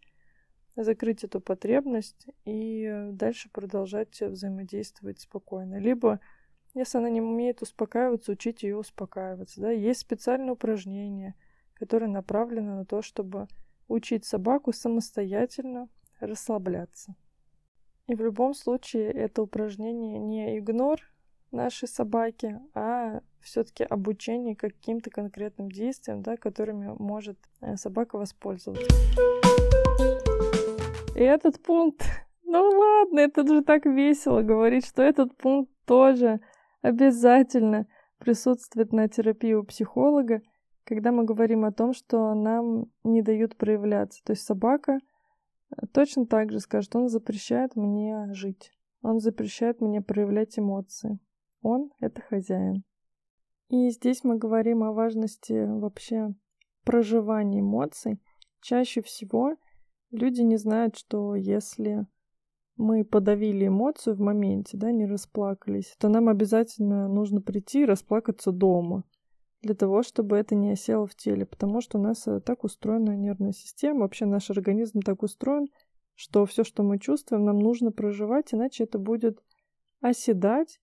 закрыть 0.76 1.24
эту 1.24 1.40
потребность 1.40 2.26
и 2.44 3.08
дальше 3.12 3.48
продолжать 3.50 4.20
взаимодействовать 4.20 5.20
спокойно. 5.20 5.78
Либо 5.78 6.20
если 6.74 6.98
она 6.98 7.08
не 7.08 7.20
умеет 7.20 7.62
успокаиваться, 7.62 8.32
учить 8.32 8.64
ее 8.64 8.76
успокаиваться. 8.76 9.60
Да? 9.60 9.70
Есть 9.70 10.00
специальные 10.00 10.52
упражнения, 10.52 11.36
которые 11.74 12.10
направлены 12.10 12.74
на 12.74 12.84
то, 12.84 13.00
чтобы 13.00 13.46
учить 13.86 14.24
собаку 14.24 14.72
самостоятельно 14.72 15.88
расслабляться. 16.18 17.14
И 18.08 18.14
в 18.14 18.20
любом 18.20 18.54
случае 18.54 19.10
это 19.12 19.42
упражнение 19.42 20.18
не 20.18 20.58
игнор 20.58 21.00
нашей 21.52 21.86
собаки, 21.86 22.60
а 22.74 23.20
все-таки 23.40 23.84
обучение 23.84 24.56
каким-то 24.56 25.10
конкретным 25.10 25.70
действиям, 25.70 26.22
да, 26.22 26.36
которыми 26.36 26.94
может 26.98 27.38
э, 27.60 27.76
собака 27.76 28.16
воспользоваться. 28.16 28.88
И 31.14 31.20
этот 31.20 31.62
пункт, 31.62 32.02
ну 32.44 32.60
ладно, 32.60 33.20
это 33.20 33.46
же 33.46 33.62
так 33.62 33.86
весело 33.86 34.42
говорить, 34.42 34.84
что 34.84 35.02
этот 35.02 35.36
пункт 35.36 35.70
тоже 35.86 36.40
обязательно 36.82 37.86
присутствует 38.18 38.92
на 38.92 39.08
терапии 39.08 39.52
у 39.52 39.64
психолога, 39.64 40.42
когда 40.84 41.12
мы 41.12 41.24
говорим 41.24 41.64
о 41.64 41.72
том, 41.72 41.92
что 41.92 42.34
нам 42.34 42.86
не 43.04 43.22
дают 43.22 43.56
проявляться. 43.56 44.22
То 44.24 44.32
есть 44.32 44.44
собака 44.44 44.98
э, 45.76 45.86
точно 45.92 46.26
так 46.26 46.50
же 46.50 46.58
скажет, 46.58 46.96
он 46.96 47.08
запрещает 47.08 47.76
мне 47.76 48.26
жить, 48.32 48.72
он 49.02 49.20
запрещает 49.20 49.80
мне 49.80 50.02
проявлять 50.02 50.58
эмоции. 50.58 51.18
Он— 51.62 51.90
это 52.00 52.20
хозяин. 52.20 52.82
И 53.68 53.88
здесь 53.90 54.24
мы 54.24 54.36
говорим 54.36 54.82
о 54.82 54.92
важности 54.92 55.52
вообще 55.52 56.34
проживания 56.84 57.60
эмоций. 57.60 58.20
Чаще 58.60 59.00
всего 59.00 59.56
люди 60.14 60.40
не 60.40 60.56
знают, 60.56 60.96
что 60.96 61.34
если 61.34 62.06
мы 62.76 63.04
подавили 63.04 63.68
эмоцию 63.68 64.16
в 64.16 64.20
моменте, 64.20 64.76
да, 64.76 64.90
не 64.90 65.06
расплакались, 65.06 65.94
то 65.98 66.08
нам 66.08 66.28
обязательно 66.28 67.08
нужно 67.08 67.40
прийти 67.40 67.82
и 67.82 67.86
расплакаться 67.86 68.52
дома 68.52 69.04
для 69.62 69.74
того, 69.74 70.02
чтобы 70.02 70.36
это 70.36 70.54
не 70.54 70.72
осело 70.72 71.06
в 71.06 71.14
теле, 71.14 71.46
потому 71.46 71.80
что 71.80 71.98
у 71.98 72.02
нас 72.02 72.26
э, 72.26 72.40
так 72.40 72.64
устроена 72.64 73.16
нервная 73.16 73.52
система, 73.52 74.00
вообще 74.00 74.26
наш 74.26 74.50
организм 74.50 75.00
так 75.00 75.22
устроен, 75.22 75.68
что 76.14 76.44
все, 76.44 76.64
что 76.64 76.82
мы 76.82 76.98
чувствуем, 76.98 77.44
нам 77.44 77.58
нужно 77.58 77.90
проживать, 77.90 78.52
иначе 78.52 78.84
это 78.84 78.98
будет 78.98 79.42
оседать, 80.00 80.80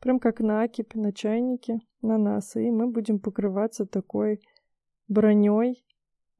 прям 0.00 0.18
как 0.18 0.40
накипь 0.40 0.94
на 0.94 1.12
чайнике 1.12 1.80
на 2.02 2.18
нас, 2.18 2.56
и 2.56 2.70
мы 2.70 2.88
будем 2.88 3.20
покрываться 3.20 3.86
такой 3.86 4.40
броней 5.06 5.84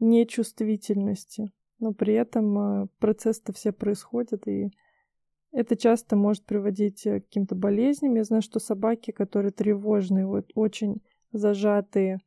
нечувствительности 0.00 1.52
но 1.78 1.92
при 1.92 2.14
этом 2.14 2.58
э, 2.58 2.86
процесс-то 2.98 3.52
все 3.52 3.72
происходит, 3.72 4.46
и 4.48 4.70
это 5.52 5.76
часто 5.76 6.16
может 6.16 6.44
приводить 6.44 7.06
э, 7.06 7.20
к 7.20 7.24
каким-то 7.24 7.54
болезням. 7.54 8.14
Я 8.14 8.24
знаю, 8.24 8.42
что 8.42 8.60
собаки, 8.60 9.10
которые 9.10 9.52
тревожные, 9.52 10.26
вот, 10.26 10.50
очень 10.54 11.02
зажатые, 11.32 12.20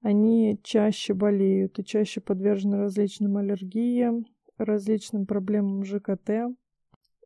они 0.00 0.60
чаще 0.62 1.14
болеют 1.14 1.78
и 1.78 1.84
чаще 1.84 2.20
подвержены 2.20 2.78
различным 2.78 3.36
аллергиям, 3.36 4.26
различным 4.56 5.26
проблемам 5.26 5.84
ЖКТ. 5.84 6.30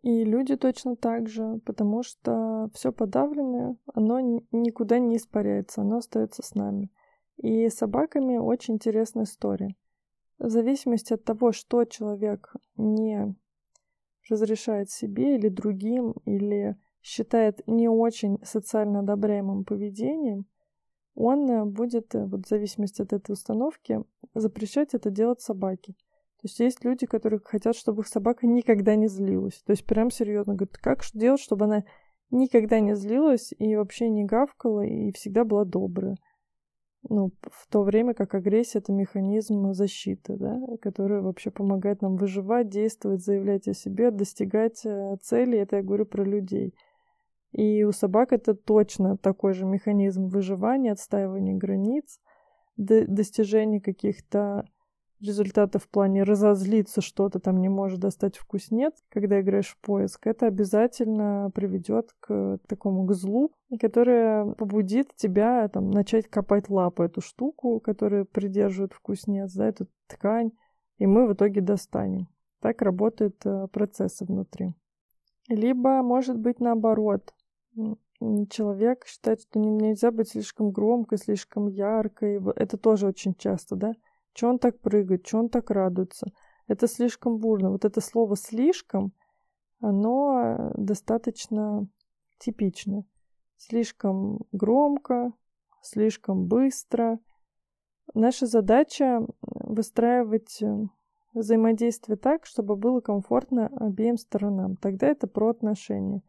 И 0.03 0.25
люди 0.25 0.57
точно 0.57 0.97
так 0.97 1.29
же, 1.29 1.61
потому 1.65 2.03
что 2.03 2.71
все 2.75 2.91
подавленное, 2.93 3.77
оно 3.95 4.21
никуда 4.51 4.99
не 4.99 5.17
испаряется, 5.17 5.83
оно 5.83 5.99
остается 5.99 6.43
с 6.43 6.55
нами. 6.55 6.91
И 7.37 7.69
с 7.69 7.75
собаками 7.75 8.37
очень 8.37 8.75
интересная 8.75 9.25
история. 9.25 9.77
В 10.43 10.51
зависимости 10.51 11.13
от 11.13 11.23
того, 11.23 11.53
что 11.53 11.85
человек 11.85 12.53
не 12.77 13.33
разрешает 14.29 14.91
себе 14.91 15.37
или 15.37 15.49
другим, 15.49 16.17
или 16.25 16.77
считает 17.01 17.61
не 17.69 17.89
очень 17.89 18.39
социально 18.43 19.01
одобряемым 19.01 19.65
поведением, 19.65 20.47
он 21.15 21.49
э, 21.49 21.65
будет, 21.65 22.13
э, 22.17 22.27
вот 22.27 22.45
в 22.45 22.49
зависимости 22.49 23.03
от 23.03 23.13
этой 23.13 23.33
установки, 23.33 24.03
запрещать 24.35 24.95
это 24.95 25.11
делать 25.11 25.41
собаке. 25.41 25.93
То 25.93 26.47
есть 26.47 26.59
есть 26.59 26.85
люди, 26.85 27.07
которые 27.07 27.39
хотят, 27.45 27.77
чтобы 27.77 28.03
их 28.03 28.09
собака 28.09 28.45
никогда 28.45 28.97
не 28.97 29.07
злилась. 29.07 29.63
То 29.65 29.71
есть 29.71 29.87
прям 29.87 30.11
серьезно 30.11 30.55
говорят, 30.55 30.77
как 30.79 31.05
делать, 31.15 31.41
чтобы 31.41 31.67
она 31.67 31.85
никогда 32.31 32.81
не 32.81 32.97
злилась 32.97 33.55
и 33.57 33.77
вообще 33.77 34.11
не 34.11 34.25
гавкала 34.25 34.85
и 34.85 35.13
всегда 35.13 35.45
была 35.45 35.65
добрая 35.65 36.17
ну, 37.09 37.33
в 37.51 37.67
то 37.69 37.83
время 37.83 38.15
как 38.15 38.35
агрессия— 38.35 38.79
это 38.81 38.93
механизм 38.93 39.73
защиты, 39.73 40.37
да, 40.37 40.61
который 40.81 41.21
вообще 41.21 41.51
помогает 41.51 42.01
нам 42.01 42.17
выживать, 42.17 42.69
действовать, 42.69 43.25
заявлять 43.25 43.67
о 43.69 43.75
себе, 43.75 44.11
достигать 44.11 44.85
э, 44.85 45.17
целей. 45.21 45.59
Это 45.59 45.77
я 45.77 45.83
говорю 45.83 46.07
про 46.07 46.25
людей. 46.25 46.75
И 47.53 47.85
у 47.85 47.93
собак 47.93 48.33
это 48.33 48.55
точно 48.55 49.17
такой 49.17 49.53
же 49.53 49.67
механизм 49.67 50.29
выживания, 50.29 50.93
отстаивания 50.93 51.55
границ, 51.55 52.19
достижения 52.77 53.81
каких-то 53.81 54.65
результаты 55.23 55.79
в 55.79 55.89
плане 55.89 56.25
разозлиться, 56.25 57.01
что-то 57.01 57.39
там 57.39 57.61
не 57.61 57.69
может 57.69 58.01
достать 58.01 58.37
вкуснец, 58.37 58.93
когда 59.09 59.41
играешь 59.41 59.69
в 59.69 59.79
поиск, 59.79 60.27
это 60.27 60.47
обязательно 60.47 61.51
приведет 61.55 62.11
к 62.21 62.59
такому 62.67 63.07
к 63.07 63.15
злу, 63.15 63.53
которое 63.81 64.53
побудит 64.55 65.15
тебя 65.17 65.69
там 65.69 65.91
начать 65.91 66.29
копать 66.29 66.69
лапы 66.69 67.05
эту 67.05 67.21
штуку, 67.21 67.81
которая 67.81 68.25
придерживает 68.25 68.93
вкуснец, 68.93 69.53
да, 69.55 69.69
эту 69.69 69.87
ткань, 70.09 70.51
и 70.99 71.07
мы 71.07 71.27
в 71.27 71.35
итоге 71.35 71.61
достанем. 71.61 72.29
Так 72.61 72.83
работают 72.83 73.37
э, 73.45 73.67
процессы 73.73 74.25
внутри. 74.25 74.75
Либо, 75.49 76.03
может 76.03 76.39
быть, 76.39 76.61
наоборот, 76.61 77.35
человек 78.51 79.07
считает, 79.07 79.41
что 79.41 79.59
нельзя 79.59 80.11
быть 80.11 80.31
слишком 80.31 80.71
громкой, 80.71 81.19
слишком 81.19 81.67
яркой. 81.69 82.41
Это 82.55 82.77
тоже 82.77 83.07
очень 83.07 83.35
часто, 83.35 83.77
да? 83.77 83.95
Че 84.33 84.49
он 84.49 84.59
так 84.59 84.81
прыгает, 84.81 85.25
че 85.25 85.39
он 85.39 85.49
так 85.49 85.71
радуется? 85.71 86.33
Это 86.67 86.87
слишком 86.87 87.39
бурно. 87.39 87.71
Вот 87.71 87.85
это 87.85 88.01
слово 88.01 88.37
«слишком», 88.37 89.13
оно 89.81 90.73
достаточно 90.77 91.89
типичное. 92.39 93.05
Слишком 93.57 94.41
громко, 94.53 95.33
слишком 95.83 96.47
быстро. 96.47 97.19
Наша 98.15 98.47
задача 98.47 99.27
выстраивать 99.41 100.63
э, 100.63 100.87
взаимодействие 101.35 102.17
так, 102.17 102.47
чтобы 102.47 102.77
было 102.77 103.01
комфортно 103.01 103.69
обеим 103.77 104.17
сторонам. 104.17 104.77
Тогда 104.77 105.09
это 105.09 105.27
про 105.27 105.51
отношения. 105.51 106.23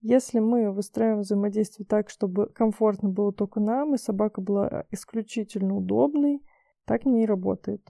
Если 0.00 0.38
мы 0.38 0.70
выстраиваем 0.70 1.20
взаимодействие 1.20 1.86
так, 1.86 2.10
чтобы 2.10 2.46
комфортно 2.48 3.08
было 3.08 3.32
только 3.32 3.60
нам, 3.60 3.94
и 3.94 3.98
собака 3.98 4.40
была 4.40 4.84
исключительно 4.90 5.76
удобной, 5.76 6.42
так 6.84 7.04
не 7.04 7.26
работает. 7.26 7.82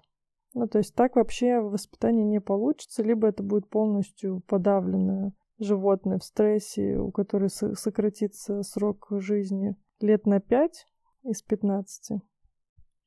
Ну, 0.54 0.68
то 0.68 0.78
есть 0.78 0.94
так 0.94 1.16
вообще 1.16 1.60
воспитание 1.60 2.24
не 2.24 2.40
получится, 2.40 3.02
либо 3.02 3.28
это 3.28 3.42
будет 3.42 3.68
полностью 3.68 4.40
подавленное 4.46 5.32
животное 5.58 6.18
в 6.18 6.24
стрессе, 6.24 6.96
у 6.96 7.10
которой 7.10 7.48
сократится 7.48 8.62
срок 8.62 9.08
жизни 9.10 9.76
лет 10.00 10.26
на 10.26 10.40
5 10.40 10.86
из 11.24 11.42
15. 11.42 12.20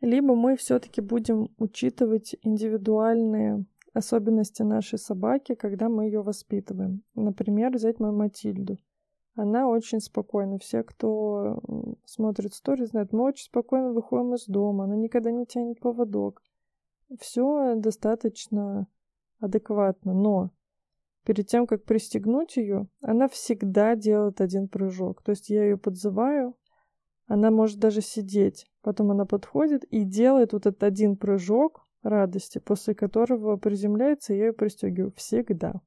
Либо 0.02 0.36
мы 0.36 0.58
все-таки 0.58 1.02
будем 1.02 1.50
учитывать 1.58 2.36
индивидуальные 2.42 3.66
особенности 3.94 4.62
нашей 4.62 5.00
собаки, 5.00 5.56
когда 5.56 5.90
мы 5.90 6.06
ее 6.06 6.22
воспитываем. 6.22 7.04
Например, 7.16 7.72
взять 7.72 8.00
мою 8.00 8.14
Матильду. 8.14 8.78
Она 9.38 9.70
очень 9.70 10.00
спокойна. 10.00 10.58
Все, 10.58 10.82
кто 10.82 11.62
смотрит 12.06 12.56
стори, 12.56 12.86
знают, 12.86 13.14
мы 13.14 13.24
очень 13.24 13.46
спокойно 13.46 13.94
выходим 13.94 14.34
из 14.34 14.48
дома. 14.48 14.86
Она 14.86 14.96
никогда 14.96 15.32
не 15.32 15.46
тянет 15.46 15.80
поводок. 15.80 16.42
Все 17.20 17.76
достаточно 17.76 18.88
адекватно. 19.40 20.16
Но 20.16 20.50
перед 21.24 21.46
тем, 21.46 21.68
как 21.68 21.84
пристегнуть 21.84 22.58
ее, 22.58 22.88
она 23.00 23.28
всегда 23.28 23.96
делает 23.96 24.42
один 24.42 24.68
прыжок. 24.68 25.22
То 25.22 25.30
есть 25.30 25.52
я 25.52 25.66
ее 25.66 25.78
подзываю, 25.78 26.56
она 27.28 27.52
может 27.52 27.78
даже 27.78 28.02
сидеть. 28.02 28.66
Потом 28.82 29.12
она 29.12 29.26
подходит 29.26 29.84
и 29.84 30.04
делает 30.04 30.54
вот 30.54 30.66
этот 30.66 30.82
один 30.82 31.16
прыжок 31.16 31.86
радости, 32.02 32.58
после 32.58 32.96
которого 32.96 33.58
приземляется, 33.58 34.34
и 34.34 34.38
я 34.38 34.48
ее 34.48 34.54
пристегиваю 34.54 35.14
всегда. 35.16 35.82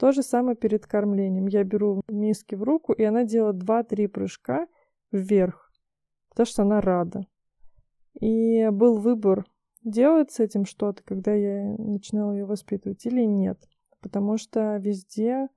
То 0.00 0.12
же 0.12 0.22
самое 0.22 0.56
перед 0.56 0.86
кормлением. 0.86 1.46
Я 1.46 1.62
беру 1.62 2.00
миски 2.08 2.54
в 2.54 2.62
руку, 2.62 2.94
и 2.94 3.02
она 3.02 3.24
делает 3.24 3.56
2-3 3.56 4.08
прыжка 4.08 4.66
вверх, 5.12 5.70
потому 6.30 6.46
что 6.46 6.62
она 6.62 6.80
рада. 6.80 7.26
И 8.18 8.66
был 8.70 8.96
выбор, 8.96 9.44
делать 9.84 10.30
с 10.32 10.40
этим 10.40 10.64
что-то, 10.64 11.02
когда 11.04 11.34
я 11.34 11.76
начинала 11.76 12.32
ее 12.32 12.46
воспитывать 12.46 13.04
или 13.04 13.26
нет. 13.26 13.62
Потому 14.00 14.38
что 14.38 14.78
везде 14.78 15.48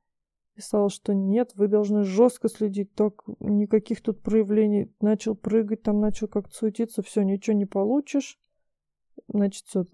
писал, 0.56 0.90
что 0.90 1.14
нет, 1.14 1.54
вы 1.56 1.70
должны 1.70 2.04
жестко 2.04 2.50
следить, 2.50 2.94
так 2.96 3.24
никаких 3.40 4.02
тут 4.02 4.22
проявлений. 4.22 4.94
Начал 5.00 5.36
прыгать, 5.36 5.84
там 5.84 6.02
начал 6.02 6.28
как-то 6.28 6.54
суетиться, 6.54 7.02
все, 7.02 7.22
ничего 7.22 7.56
не 7.56 7.66
получишь. 7.66 8.38
Значит, 9.30 9.64
все, 9.68 9.86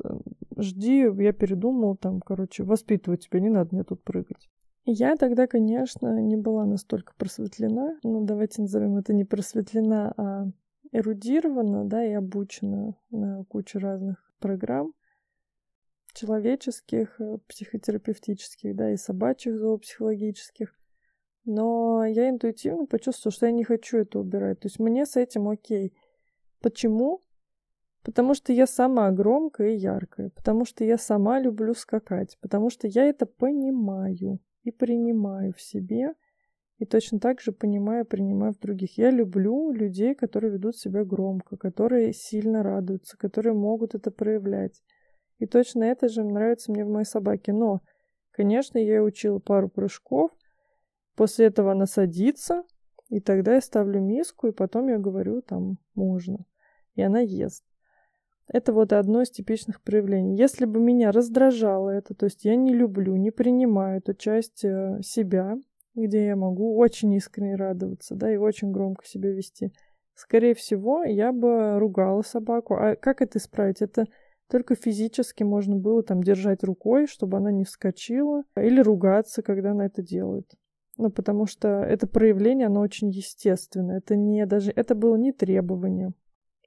жди, 0.61 1.09
я 1.17 1.33
передумал, 1.33 1.95
там, 1.95 2.21
короче, 2.21 2.63
воспитываю 2.63 3.17
тебя, 3.17 3.39
не 3.39 3.49
надо 3.49 3.69
мне 3.73 3.83
тут 3.83 4.03
прыгать. 4.03 4.49
Я 4.85 5.15
тогда, 5.15 5.45
конечно, 5.47 6.19
не 6.19 6.35
была 6.35 6.65
настолько 6.65 7.13
просветлена, 7.17 7.99
ну, 8.03 8.25
давайте 8.25 8.61
назовем 8.61 8.97
это 8.97 9.13
не 9.13 9.25
просветлена, 9.25 10.13
а 10.17 10.45
эрудирована, 10.91 11.85
да, 11.85 12.03
и 12.03 12.13
обучена 12.13 12.95
на 13.11 13.43
кучу 13.45 13.79
разных 13.79 14.17
программ 14.39 14.93
человеческих, 16.13 17.19
э, 17.21 17.37
психотерапевтических, 17.47 18.75
да, 18.75 18.91
и 18.91 18.97
собачьих 18.97 19.57
зоопсихологических. 19.57 20.75
Но 21.45 22.03
я 22.05 22.29
интуитивно 22.29 22.85
почувствовала, 22.85 23.33
что 23.33 23.45
я 23.45 23.51
не 23.51 23.63
хочу 23.63 23.97
это 23.97 24.19
убирать. 24.19 24.59
То 24.59 24.67
есть 24.67 24.79
мне 24.79 25.05
с 25.05 25.15
этим 25.15 25.47
окей. 25.47 25.93
Почему? 26.61 27.23
Потому 28.03 28.33
что 28.33 28.53
я 28.53 28.65
сама 28.65 29.11
громкая 29.11 29.71
и 29.71 29.77
яркая, 29.77 30.29
потому 30.29 30.65
что 30.65 30.83
я 30.85 30.97
сама 30.97 31.39
люблю 31.39 31.73
скакать, 31.73 32.37
потому 32.41 32.69
что 32.69 32.87
я 32.87 33.05
это 33.05 33.25
понимаю 33.25 34.39
и 34.63 34.71
принимаю 34.71 35.53
в 35.53 35.61
себе, 35.61 36.13
и 36.77 36.85
точно 36.85 37.19
так 37.19 37.41
же 37.41 37.51
понимаю, 37.51 38.05
принимаю 38.05 38.53
в 38.53 38.59
других. 38.59 38.97
Я 38.97 39.11
люблю 39.11 39.71
людей, 39.71 40.15
которые 40.15 40.53
ведут 40.53 40.77
себя 40.77 41.03
громко, 41.03 41.57
которые 41.57 42.13
сильно 42.13 42.63
радуются, 42.63 43.17
которые 43.17 43.53
могут 43.53 43.95
это 43.95 44.11
проявлять. 44.11 44.81
И 45.39 45.45
точно 45.45 45.83
это 45.83 46.07
же 46.07 46.23
нравится 46.23 46.71
мне 46.71 46.85
в 46.85 46.89
моей 46.89 47.05
собаке. 47.05 47.51
Но, 47.51 47.81
конечно, 48.31 48.77
я 48.77 49.03
учила 49.03 49.39
пару 49.39 49.67
прыжков, 49.67 50.31
после 51.15 51.47
этого 51.47 51.73
она 51.73 51.85
садится, 51.85 52.63
и 53.09 53.19
тогда 53.19 53.55
я 53.55 53.61
ставлю 53.61 53.99
миску, 53.99 54.47
и 54.47 54.53
потом 54.53 54.87
я 54.87 54.99
говорю, 54.99 55.41
там, 55.41 55.79
можно. 55.95 56.45
И 56.95 57.01
она 57.01 57.19
ест. 57.19 57.65
Это 58.51 58.73
вот 58.73 58.93
одно 58.93 59.21
из 59.21 59.29
типичных 59.29 59.81
проявлений. 59.81 60.35
Если 60.35 60.65
бы 60.65 60.79
меня 60.79 61.11
раздражало 61.11 61.91
это, 61.91 62.15
то 62.15 62.25
есть 62.25 62.45
я 62.45 62.55
не 62.55 62.73
люблю, 62.73 63.15
не 63.15 63.29
принимаю 63.29 63.99
эту 63.99 64.15
часть 64.15 64.65
э, 64.65 64.99
себя, 65.03 65.57
где 65.93 66.25
я 66.25 66.35
могу 66.35 66.77
очень 66.77 67.13
искренне 67.13 67.55
радоваться, 67.55 68.15
да, 68.15 68.33
и 68.33 68.37
очень 68.37 68.71
громко 68.71 69.05
себя 69.05 69.31
вести, 69.31 69.71
скорее 70.15 70.55
всего, 70.55 71.03
я 71.03 71.31
бы 71.31 71.77
ругала 71.77 72.23
собаку. 72.23 72.75
А 72.75 72.95
как 72.95 73.21
это 73.21 73.37
исправить? 73.37 73.81
Это 73.81 74.05
только 74.49 74.75
физически 74.75 75.43
можно 75.43 75.75
было 75.75 76.01
там 76.01 76.23
держать 76.23 76.63
рукой, 76.63 77.05
чтобы 77.05 77.37
она 77.37 77.51
не 77.51 77.65
вскочила, 77.65 78.43
или 78.57 78.81
ругаться, 78.81 79.43
когда 79.43 79.71
она 79.71 79.85
это 79.85 80.01
делает. 80.01 80.51
Ну, 80.97 81.11
потому 81.11 81.45
что 81.45 81.67
это 81.67 82.07
проявление, 82.07 82.67
оно 82.67 82.81
очень 82.81 83.09
естественное. 83.09 83.99
Это 83.99 84.15
не 84.15 84.45
даже, 84.45 84.73
это 84.75 84.95
было 84.95 85.15
не 85.15 85.31
требование. 85.31 86.13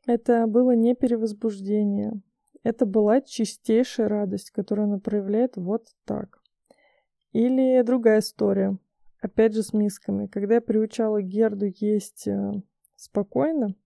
Это 0.06 0.46
было 0.46 0.74
не 0.74 0.94
перевозбуждение. 0.94 2.20
Это 2.64 2.86
была 2.86 3.20
чистейшая 3.20 4.08
радость, 4.08 4.50
которую 4.50 4.86
она 4.86 4.98
проявляет 4.98 5.56
вот 5.56 5.86
так. 6.04 6.42
Или 7.32 7.82
другая 7.82 8.20
история. 8.20 8.78
Опять 9.20 9.54
же 9.54 9.62
с 9.62 9.72
мисками. 9.72 10.26
Когда 10.26 10.56
я 10.56 10.60
приучала 10.60 11.22
Герду 11.22 11.66
есть 11.76 12.26
э, 12.26 12.52
спокойно, 12.96 13.76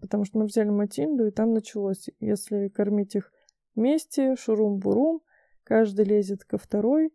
потому 0.00 0.24
что 0.24 0.38
мы 0.38 0.46
взяли 0.46 0.70
Матильду, 0.70 1.26
и 1.26 1.30
там 1.30 1.52
началось, 1.52 2.08
если 2.18 2.68
кормить 2.68 3.14
их 3.14 3.32
вместе, 3.76 4.34
шурум-бурум, 4.34 5.20
каждый 5.62 6.04
лезет 6.04 6.44
ко 6.44 6.58
второй, 6.58 7.12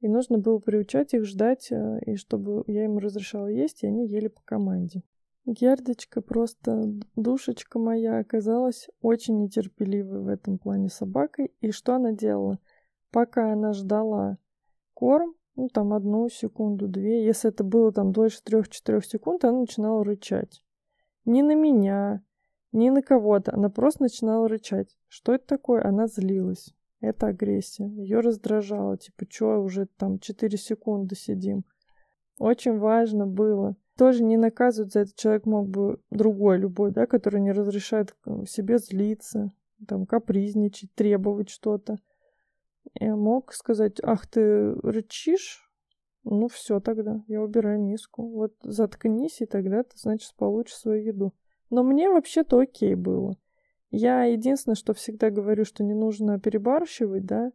и 0.00 0.08
нужно 0.08 0.38
было 0.38 0.58
приучать 0.58 1.14
их 1.14 1.24
ждать, 1.24 1.72
э, 1.72 1.98
и 2.06 2.16
чтобы 2.16 2.62
я 2.68 2.84
им 2.84 2.98
разрешала 2.98 3.48
есть, 3.48 3.82
и 3.82 3.88
они 3.88 4.06
ели 4.06 4.28
по 4.28 4.40
команде. 4.44 5.02
Гердочка, 5.46 6.20
просто 6.20 6.82
душечка 7.14 7.78
моя, 7.78 8.18
оказалась 8.18 8.88
очень 9.00 9.40
нетерпеливой 9.40 10.20
в 10.20 10.28
этом 10.28 10.58
плане 10.58 10.88
собакой. 10.88 11.54
И 11.60 11.70
что 11.70 11.94
она 11.94 12.12
делала? 12.12 12.58
Пока 13.12 13.52
она 13.52 13.72
ждала 13.72 14.38
корм, 14.92 15.36
ну 15.54 15.68
там 15.68 15.92
одну 15.92 16.28
секунду, 16.28 16.88
две, 16.88 17.24
если 17.24 17.50
это 17.50 17.62
было 17.62 17.92
там 17.92 18.10
дольше 18.10 18.42
трех-четырех 18.42 19.04
секунд, 19.04 19.44
она 19.44 19.60
начинала 19.60 20.04
рычать. 20.04 20.64
Не 21.24 21.42
на 21.42 21.54
меня, 21.54 22.24
не 22.72 22.90
на 22.90 23.00
кого-то, 23.00 23.54
она 23.54 23.70
просто 23.70 24.02
начинала 24.02 24.48
рычать. 24.48 24.98
Что 25.06 25.32
это 25.32 25.46
такое? 25.46 25.84
Она 25.84 26.08
злилась. 26.08 26.74
Это 27.00 27.28
агрессия. 27.28 27.86
Ее 27.86 28.18
раздражало. 28.20 28.98
Типа, 28.98 29.26
что 29.28 29.62
уже 29.62 29.86
там 29.86 30.18
4 30.18 30.58
секунды 30.58 31.14
сидим. 31.14 31.64
Очень 32.38 32.78
важно 32.78 33.26
было 33.26 33.76
тоже 33.96 34.22
не 34.22 34.36
наказывать 34.36 34.92
за 34.92 35.00
это. 35.00 35.12
Человек 35.14 35.46
мог 35.46 35.68
бы 35.68 36.00
другой, 36.10 36.58
любой, 36.58 36.92
да, 36.92 37.06
который 37.06 37.40
не 37.40 37.52
разрешает 37.52 38.14
себе 38.46 38.78
злиться, 38.78 39.52
там, 39.86 40.06
капризничать, 40.06 40.92
требовать 40.94 41.48
что-то. 41.48 41.98
Я 42.94 43.16
мог 43.16 43.52
сказать, 43.52 43.98
ах, 44.02 44.26
ты 44.26 44.72
рычишь? 44.82 45.62
Ну, 46.24 46.48
все 46.48 46.80
тогда, 46.80 47.22
я 47.28 47.40
убираю 47.42 47.80
миску. 47.80 48.28
Вот 48.28 48.54
заткнись, 48.62 49.40
и 49.40 49.46
тогда 49.46 49.82
ты, 49.82 49.96
значит, 49.96 50.34
получишь 50.36 50.76
свою 50.76 51.02
еду. 51.02 51.34
Но 51.70 51.82
мне 51.82 52.08
вообще-то 52.08 52.58
окей 52.58 52.94
было. 52.94 53.36
Я 53.90 54.24
единственное, 54.24 54.76
что 54.76 54.92
всегда 54.92 55.30
говорю, 55.30 55.64
что 55.64 55.84
не 55.84 55.94
нужно 55.94 56.40
перебарщивать, 56.40 57.24
да, 57.24 57.52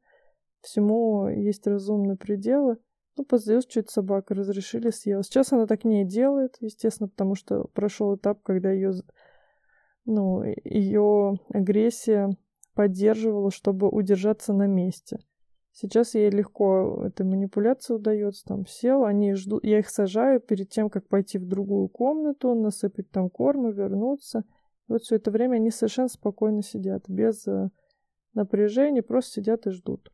всему 0.62 1.27
есть 1.27 1.67
разумные 1.67 2.17
пределы. 2.17 2.77
Ну, 3.17 3.26
поздоелась 3.26 3.65
чуть 3.65 3.89
собака, 3.89 4.34
разрешили, 4.34 4.89
съела. 4.89 5.24
Сейчас 5.24 5.52
она 5.52 5.67
так 5.67 5.84
не 5.84 6.06
делает, 6.06 6.58
естественно, 6.62 7.10
потому 7.10 7.36
что 7.36 7.65
прошел 7.74 8.15
этап, 8.15 8.41
когда 8.41 8.71
ее, 8.71 8.93
ну, 10.06 10.43
ее 10.63 11.39
агрессия 11.50 12.30
поддерживала, 12.74 13.52
чтобы 13.52 13.89
удержаться 13.89 14.54
на 14.54 14.65
месте. 14.65 15.19
Сейчас 15.74 16.15
ей 16.15 16.30
легко 16.30 17.04
эта 17.06 17.24
манипуляция 17.24 17.95
удается, 17.95 18.45
там 18.45 18.65
сел, 18.65 19.06
они 19.06 19.34
ждут, 19.36 19.63
я 19.63 19.80
их 19.80 19.89
сажаю 19.89 20.41
перед 20.41 20.69
тем, 20.69 20.89
как 20.89 21.08
пойти 21.08 21.38
в 21.38 21.47
другую 21.47 21.88
комнату, 21.88 22.54
насыпать 22.54 23.10
там 23.10 23.30
корм 23.30 23.69
и 23.69 23.74
вернуться. 23.74 24.43
И 24.88 24.93
вот 24.93 25.04
все 25.04 25.15
это 25.15 25.32
время 25.32 25.56
они 25.56 25.69
совершенно 25.71 26.10
спокойно 26.10 26.62
сидят, 26.62 27.06
без 27.08 27.47
э, 27.47 27.69
напряжения, 28.34 29.02
просто 29.02 29.32
сидят 29.34 29.65
и 29.67 29.71
ждут. 29.71 30.12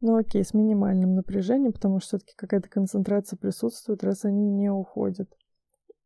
Ну 0.00 0.16
окей, 0.16 0.44
с 0.44 0.54
минимальным 0.54 1.14
напряжением, 1.14 1.72
потому 1.72 1.98
что 1.98 2.18
все-таки 2.18 2.34
какая-то 2.36 2.68
концентрация 2.68 3.36
присутствует, 3.36 4.04
раз 4.04 4.24
они 4.24 4.48
не 4.48 4.70
уходят. 4.70 5.28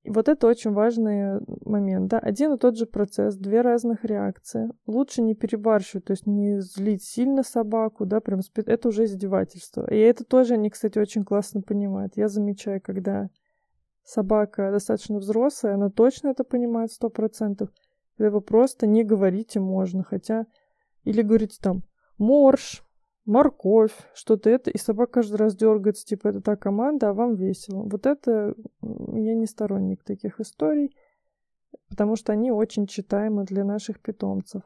И 0.03 0.11
вот 0.11 0.29
это 0.29 0.49
очень 0.49 0.73
важный 0.73 1.41
момент, 1.65 2.09
да, 2.09 2.19
один 2.19 2.55
и 2.55 2.59
тот 2.59 2.77
же 2.77 2.87
процесс, 2.87 3.37
две 3.37 3.61
разных 3.61 4.05
реакции. 4.05 4.69
Лучше 4.87 5.23
не 5.23 5.35
перебарщивать, 5.35 6.07
то 6.07 6.13
есть 6.13 6.27
не 6.27 6.61
злить 6.61 7.05
сильно 7.05 7.45
собаку, 7.45 8.05
да, 8.05 8.21
прям 8.21 8.41
спи... 8.41 8.63
это 8.67 8.89
уже 8.89 9.05
издевательство. 9.05 9.89
И 9.89 9.97
это 9.97 10.25
тоже 10.25 10.55
они, 10.55 10.71
кстати, 10.71 10.99
очень 10.99 11.25
классно 11.25 11.63
понимают. 11.63 12.17
Я 12.17 12.29
замечаю, 12.29 12.81
когда 12.83 13.29
собака 14.03 14.73
достаточно 14.73 15.19
взрослая, 15.19 15.75
она 15.75 15.89
точно 15.89 16.29
это 16.29 16.43
понимает 16.43 16.91
сто 16.91 17.09
процентов. 17.09 17.69
Когда 18.17 18.41
просто 18.41 18.89
не 18.89 19.05
говорите 19.05 19.61
можно, 19.61 20.03
хотя 20.03 20.47
или 21.05 21.23
говорите 21.23 21.59
там 21.61 21.85
морж, 22.19 22.85
морковь, 23.25 23.95
что-то 24.15 24.51
это, 24.51 24.71
и 24.71 24.79
собака 24.79 25.13
каждый 25.13 25.37
раз 25.37 25.55
дергается, 25.57 26.05
типа, 26.05 26.29
это 26.29 26.41
та 26.41 26.57
команда, 26.57 27.11
а 27.11 27.15
вам 27.15 27.35
весело. 27.35 27.83
Вот 27.83 28.07
это, 28.07 28.55
я 28.83 29.35
не 29.35 29.47
сторонник 29.47 30.03
таких 30.05 30.41
историй, 30.41 30.97
потому 31.89 32.17
что 32.17 32.33
они 32.33 32.51
очень 32.51 32.87
читаемы 32.87 33.45
для 33.45 33.65
наших 33.65 34.01
питомцев. 34.01 34.63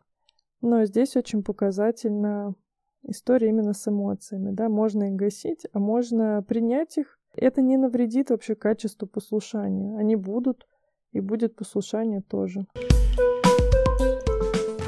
Но 0.63 0.85
здесь 0.85 1.17
очень 1.17 1.43
показательна 1.43 2.55
история 3.03 3.51
именно 3.51 3.73
с 3.73 3.87
эмоциями, 3.87 4.51
да, 4.53 4.69
можно 4.69 5.05
их 5.05 5.15
гасить, 5.15 5.67
а 5.73 5.79
можно 5.79 6.43
принять 6.43 6.99
их. 6.99 7.19
Это 7.35 7.61
не 7.61 7.77
навредит 7.77 8.31
вообще 8.31 8.55
качеству 8.55 9.07
послушания. 9.07 9.99
Они 9.99 10.17
будут, 10.17 10.67
и 11.13 11.21
будет 11.21 11.55
послушание 11.55 12.23
тоже. 12.23 12.67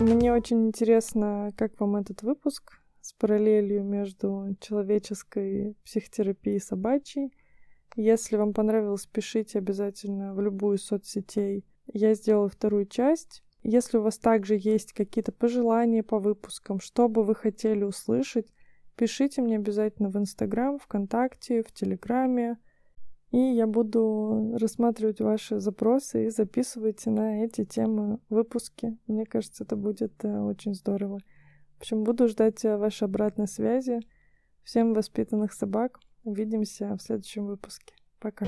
Мне 0.01 0.33
очень 0.33 0.67
интересно, 0.67 1.51
как 1.57 1.79
вам 1.81 1.97
этот 1.97 2.23
выпуск 2.23 2.81
с 3.09 3.15
параллелью 3.15 3.85
между 3.85 4.55
человеческой 4.61 5.75
психотерапией 5.83 6.59
и 6.59 6.61
собачьей. 6.61 7.33
Если 7.97 8.37
вам 8.37 8.53
понравилось, 8.53 9.07
пишите 9.07 9.59
обязательно 9.59 10.35
в 10.35 10.43
любую 10.43 10.77
из 10.77 10.85
соцсетей. 10.85 11.65
Я 11.91 12.13
сделала 12.13 12.51
вторую 12.51 12.85
часть. 12.85 13.43
Если 13.63 13.97
у 13.97 14.03
вас 14.03 14.19
также 14.19 14.59
есть 14.61 14.93
какие-то 14.93 15.33
пожелания 15.33 16.03
по 16.03 16.19
выпускам, 16.19 16.81
что 16.81 17.09
бы 17.09 17.25
вы 17.25 17.35
хотели 17.35 17.83
услышать, 17.83 18.53
пишите 18.95 19.41
мне 19.41 19.57
обязательно 19.57 20.11
в 20.11 20.17
Инстаграм, 20.19 20.79
ВКонтакте, 20.79 21.63
в 21.63 21.73
Телеграме. 21.73 22.59
И 23.31 23.39
я 23.39 23.67
буду 23.67 24.55
рассматривать 24.61 25.23
ваши 25.23 25.61
запросы 25.61 26.27
и 26.27 26.31
записывайте 26.31 27.09
на 27.09 27.43
эти 27.43 27.65
темы 27.65 28.19
выпуски. 28.29 28.99
Мне 29.07 29.25
кажется, 29.25 29.65
это 29.65 29.77
будет 29.77 30.13
э, 30.25 30.41
очень 30.41 30.75
здорово. 30.75 31.21
В 31.79 31.83
общем, 31.83 32.03
буду 32.03 32.27
ждать 32.27 32.65
э, 32.65 32.77
вашей 32.77 33.05
обратной 33.05 33.47
связи. 33.47 34.01
Всем 34.65 34.95
воспитанных 34.95 35.53
собак. 35.53 36.01
Увидимся 36.25 36.97
в 36.97 37.01
следующем 37.01 37.47
выпуске. 37.47 37.95
Пока. 38.19 38.47